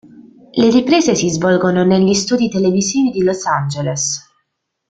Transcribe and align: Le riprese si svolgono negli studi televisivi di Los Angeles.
Le 0.55 0.69
riprese 0.71 1.13
si 1.13 1.29
svolgono 1.29 1.83
negli 1.83 2.15
studi 2.15 2.49
televisivi 2.49 3.11
di 3.11 3.21
Los 3.23 3.45
Angeles. 3.45 4.31